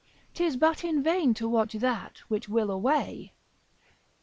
[0.33, 3.33] 'Tis but in vain to watch that which will away.